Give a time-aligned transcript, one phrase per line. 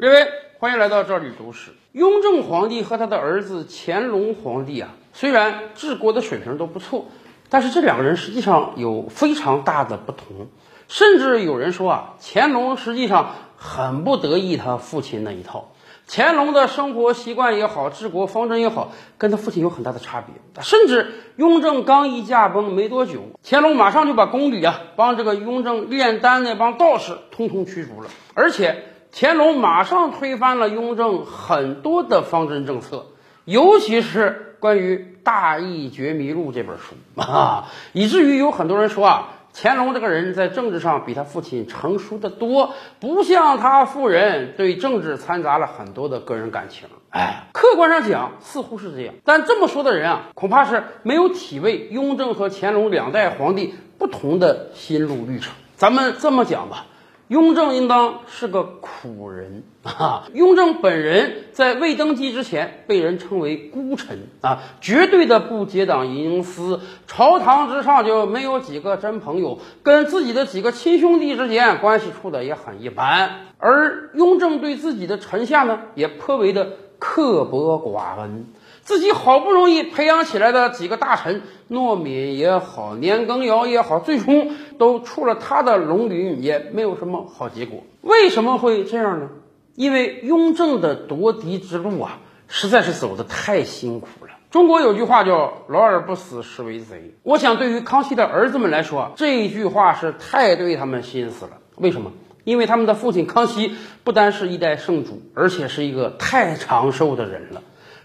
[0.00, 0.26] 各位，
[0.58, 1.72] 欢迎来到这里读史。
[1.92, 7.04] 雍正皇帝和他的儿子乾隆皇帝啊，虽然治国的水平都不错，
[7.50, 10.48] 但是这两个人实际上有非常大的不同。
[10.88, 15.70] 甚至有人说啊，乾隆实际上很不得意他父亲那一套。
[16.08, 20.34] 乾隆的生活习惯也好，治国方针也好，跟他父亲有很大的差别。
[20.62, 33.06] 甚至雍正刚一驾崩没多久，乾隆马上就把宫里啊帮这个雍正炼丹那帮道士通通驱逐了，而且乾隆马上推翻了雍正很多的方针政策，
[33.44, 39.28] 尤其是关于《大义觉迷录》这本书 啊，以至于有很多人说啊。
[39.52, 46.86] 乾隆这个人在政治上比他父亲成熟的多，不像他夫人对政治掺杂了很多的个人感情。
[47.08, 55.52] 哎，客观上讲似乎是这样，但这么说的人啊，恐怕是没有体味雍正和乾隆两代皇帝不同的心路历程。
[55.74, 56.86] 咱们这么讲吧。
[57.30, 60.24] 雍正应当是个苦人啊！
[60.34, 73.46] 雍正本人在未登基之前，被人称为孤臣啊，绝对的不结党营私，朝堂之上就没有几个真朋友，跟自己的几个亲兄弟之间关系处的也很一般。
[73.58, 78.46] 而雍正对自己的臣下呢，也颇为的刻薄寡恩。
[78.90, 87.84] 自己好不容易培养起来的几个大臣，诺敏也好，年羹尧也好，最终都出了他的龙鳞，也没有什么好结果。
[88.00, 89.28] 为什么会这样呢？
[89.76, 94.32] 因为雍正的夺嫡之路啊，实在是走得太辛苦了。
[94.50, 97.14] 中国有句话叫“老而不死，是为贼”。
[97.22, 101.52] 我想，对于康熙的儿子们来说，这一句话是太对他们心思了。
[101.76, 102.10] 为什么？
[102.42, 107.62] 因为他们的父亲康熙不单是一代圣主，而且是一个太长寿的人了。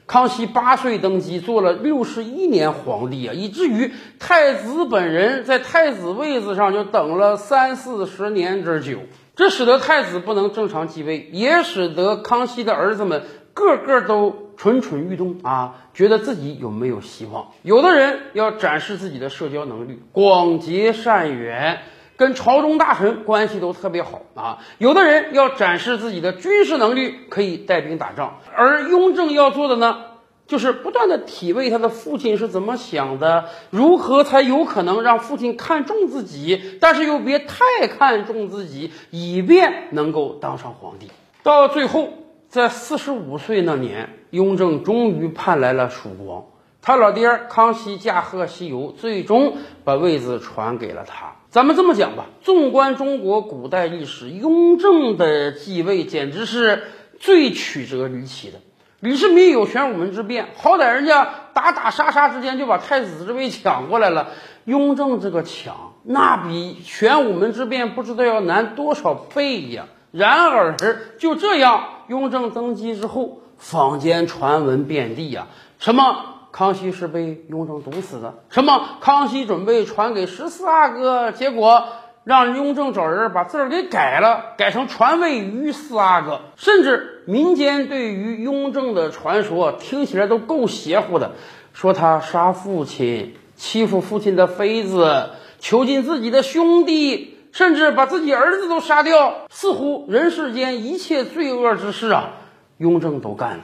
[0.08, 9.00] 康熙八岁登基，做了六十一年皇帝啊，以至于太子本人在太子位子上就等了三四十年之久，
[9.36, 17.48] 这使得太子不能正常继位，也使得康熙的儿子们个个都蠢蠢欲动啊，觉得自己有没有希望？
[17.64, 21.80] 有的人要展示自己的社交能力，广结善缘。
[22.18, 29.98] 跟朝中大臣关系都特别好啊，有的人要展示自己的军事能力，可以带兵打仗，而雍正要做的呢，
[30.48, 41.12] 就是不断的体味他的父亲是怎么想的，如何才有可能让父亲看重自己，但是又别太看重自己，以便能够当上皇帝。
[41.44, 42.10] 到最后，
[42.48, 46.46] 在四十五岁那年，雍正终于盼来了曙光，
[46.82, 51.35] 他老爹康熙驾鹤西游，最终把位子传给了他。
[51.56, 56.84] 咱们这么讲吧，纵观中国古代历史，雍正的继位简直是
[57.18, 58.58] 最曲折离奇的。
[59.00, 64.32] 李世民有玄武门之变，好歹人家打打杀杀之间就把太子之位抢过来了。
[64.66, 69.86] 雍正这个抢，那比玄武门之变不知道要难多少倍呀！
[70.12, 70.76] 然而
[71.20, 75.48] 就这样，雍正登基之后，坊间传闻遍地呀，
[75.80, 76.35] 什么？
[76.56, 78.36] 康熙是被雍正毒死的。
[78.50, 78.82] 什么？
[79.02, 81.84] 康熙准备传给十四阿哥，结果
[82.24, 86.40] 让雍正找人把字儿给改了，改成传位于四阿哥。
[86.56, 91.34] 甚至民间对于雍正的传说听起来都够邪乎的，
[91.74, 99.34] 说他杀父亲、欺负父亲的妃子、囚禁自己的兄弟，甚至把自己儿子都杀掉。
[99.50, 102.30] 似乎人世间一切罪恶之事啊，
[102.78, 103.64] 雍正都干了。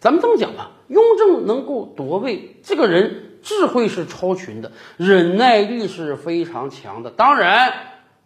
[0.00, 0.72] 咱们这么讲吧。
[0.88, 7.10] 雍正能够夺位，这个人智慧是超群的，忍耐力是非常强的。
[7.10, 7.72] 当然，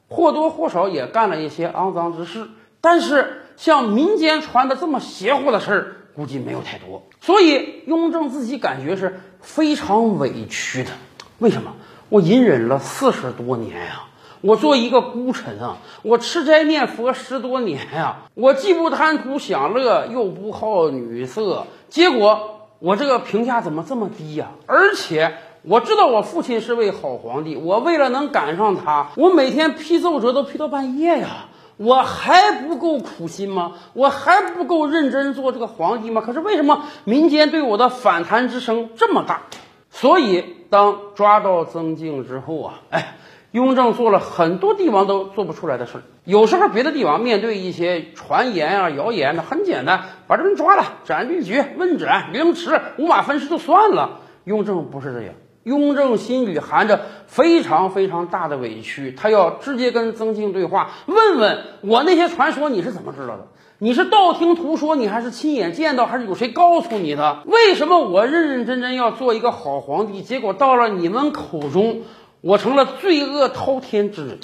[0.09, 2.49] 或多或少也干了一些肮脏之事。
[2.81, 7.03] 但是，像民间传的这么邪乎的事儿，估计没有太多。
[7.21, 10.91] 所以，雍正自己感觉是非常委屈的。
[11.39, 11.75] 为什么？
[12.09, 14.05] 我隐忍了四十多年呀，
[14.41, 21.65] 我做一个孤臣啊，我吃斋念佛十多年呀，我既不贪图享乐，又不好女色。
[21.88, 24.50] 结果我这个评价怎么这么低呀？
[24.66, 31.49] 而且我知道我父亲是位好皇帝，我为了能赶上他，我每天批奏折都批到半夜呀！
[31.76, 33.72] 我还不够苦心吗？
[33.93, 36.23] 我还不够认真做这个皇帝吗？
[36.25, 39.43] 可是为什么民间对我的反弹之声这么大？
[39.91, 43.17] 所以当抓到曾静之后啊，哎。
[43.58, 46.02] 雍正做了很多帝王都做不出来的事儿。
[46.25, 54.20] 有时候别的帝王面对一些传言啊、谣言那，很简单，把这人抓了，斩立决、问斩、凌迟、五马分尸就算了。
[54.44, 55.34] 雍正不是这样，
[55.64, 63.49] 雍正心里含着非常非常大的委屈，他要直接跟曾静对话，问问我那些传说你是怎么知道的？
[63.81, 67.43] 你是道听途说，你还是亲眼见到，还是有谁告诉你的？
[67.46, 72.02] 为什么我认认真真要做一个好皇帝，结果到了你们口中？
[72.40, 74.38] 我成了罪恶滔天之人，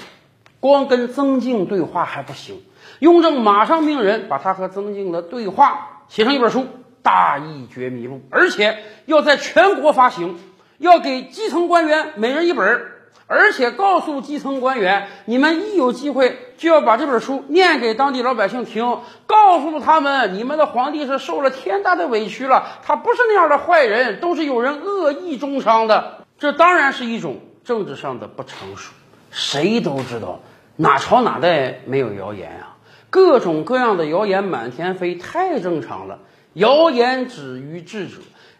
[0.61, 2.63] 光跟曾静对话还不行，
[2.99, 6.61] 雍正马上命人把他和曾静的对话写成一本书
[7.03, 10.39] 《大义觉迷录》，而且要在全国发行，
[10.79, 12.87] 要给基层官员每人一本。
[13.27, 26.27] 而且告诉基层官员，你们一有机会就要把这本书念给当地老百姓听，告诉他们，你们的皇帝是受了天大的委屈了，他不是那样的坏人，都是有人恶意中伤的。
[26.39, 28.93] 这当然是一种政治上的不成熟。
[29.31, 30.41] 谁都知道，
[30.77, 32.77] 哪朝哪代没有谣言啊？
[33.11, 36.21] 各种各样的谣言满天飞，太正常了。
[36.53, 38.15] 谣言止于智者。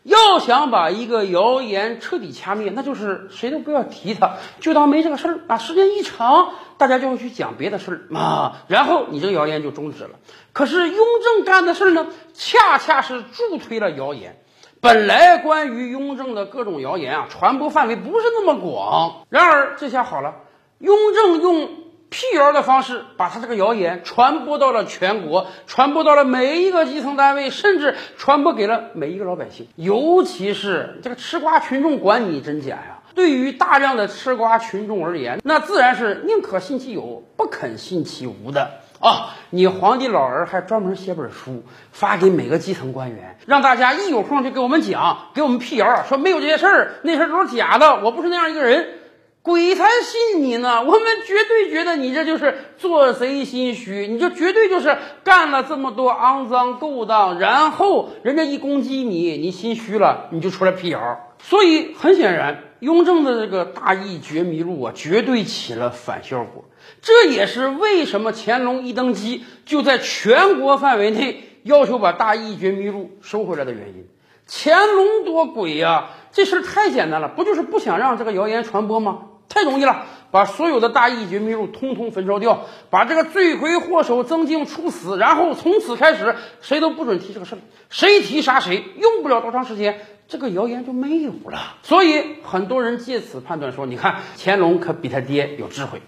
[0.05, 5.57] 要想把一个谣言彻底掐灭，那就是谁都不要提它，就当没这个事儿啊。
[5.57, 10.11] 时间一长，大家就会去讲别的事儿啊，然后你这个谣言就终止了。
[10.53, 14.44] 可是雍正干的事儿呢，恰恰是助推了谣言。
[14.85, 20.35] 本来关于雍正的各种谣言啊，传播范围不是那么广，然而这下好了，
[20.79, 21.71] 雍正用。
[22.11, 29.67] 辟谣的方式，把他这个谣言传播到了全国，传播到了每一个基层单位，甚至传播给了每一个老百姓。
[29.75, 33.03] 尤其是这个吃瓜群众，管你真假呀！
[33.17, 38.71] 对于大量的吃瓜群众而言，那自然是宁可信其有，不肯信其无的
[39.05, 39.37] 啊！
[39.51, 41.63] 你皇帝老儿还专门写本书
[41.93, 49.01] 发给每个基层官员，让大家一有空就给我们讲，给我们辟谣，说没有这些事儿，那事儿都是假的，我不是那样一个人。
[49.43, 50.81] 鬼才信你呢！
[50.81, 61.21] 我们绝对觉得你这就是做贼心虚，你就绝对就是干了这么多肮脏勾当，然后人家一攻击你，你心虚了，你就出来辟谣。
[61.47, 66.65] 所以很显然，雍正的这个大义绝迷录啊，绝对起了反效果。
[67.03, 74.09] 这也是为什么乾隆一登基就在全国范围内要求把大义绝迷录收回来的原因。
[74.49, 76.11] 乾隆多鬼呀！
[76.33, 79.27] 这事儿太简单了，不就是不想让这个谣言传播吗？
[79.49, 87.59] 太容易了，把所有的大义绝迷录通通焚烧掉，把这个罪魁祸首曾静处死，然后从此开始谁都不准提这个事儿，
[87.89, 91.77] 谁提杀谁，用不了多长时间，这个谣言就没有了。
[91.85, 96.03] 所以很多人借此判断说，你看乾隆可比他爹有智慧，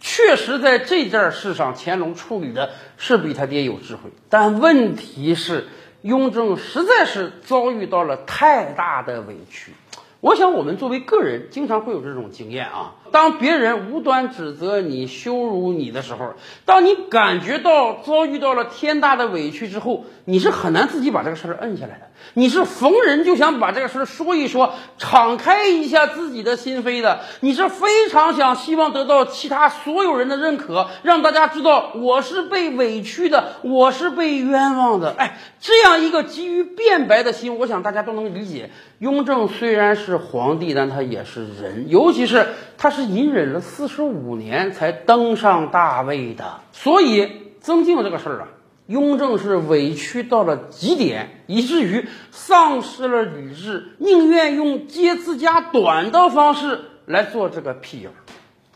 [0.00, 4.10] 确实在这件事上，乾隆处理的是比他爹有智慧。
[4.30, 5.68] 但问题是，
[6.00, 9.72] 雍正实在是遭遇到了太大的委屈。
[10.20, 12.94] 我想，我们作为个人，经常会有这种经验啊。
[13.12, 16.34] 当别人无端指责你、羞辱你的时候，
[16.64, 22.08] 当你感觉到遭遇到了天大的委屈之后，你是很难自己把这个事儿摁下来的。
[22.34, 27.20] 你是逢人就想把这个事儿说一说，敞开一下自己的心扉的。
[27.40, 35.14] 你是非常想希望得到其他所有人的认可，让大家知道我是被委屈的，我是被冤枉的。
[35.16, 38.70] 哎，这样一个急于辩白的心，我想大家都能理解。
[38.98, 42.46] 雍正虽然是皇帝，但他也是人，尤其是
[42.76, 43.06] 他是。
[43.06, 48.48] 隐忍了四十五年才登上大位的，所以曾静这个事儿啊，
[48.86, 58.10] 雍正是委屈到了极点，以至于丧失了理智，宁愿用揭自家短的方式来做这个辟谣。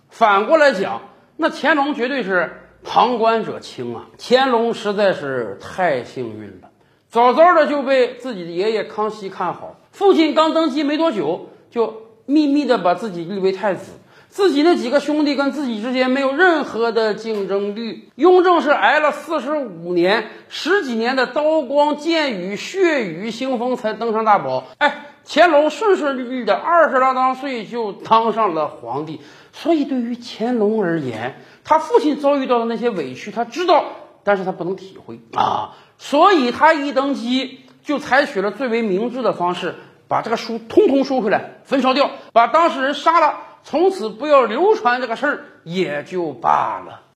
[0.08, 1.02] 反过来讲，
[1.36, 2.52] 那乾隆绝对是
[2.82, 4.06] 旁观者清啊！
[4.18, 6.70] 乾隆实在是太幸运了，
[7.08, 13.92] 早早的就被自己的爷爷康熙看好，父亲刚登基没多久，就秘密的把自己立为太子。
[14.30, 24.64] 自己那几个兄弟跟自己之间没有任何的竞争力，雍正是挨了四十五年、十几年的刀光剑雨、血雨腥风才登上大宝。
[24.78, 29.20] 哎，乾隆顺顺利利的二十郎当岁就当上了皇帝。
[29.52, 31.34] 所以对于乾隆而言，
[31.64, 33.84] 他父亲遭遇到的那些委屈，他知道，
[34.22, 35.74] 但是他不能体会啊。
[35.98, 39.74] 所以他一登基就采取了最为明智的方式，
[40.06, 43.40] 把这个书通通收回来，焚烧掉，把当事人杀了。
[43.62, 47.02] 从此不要流传这个事儿也就罢了。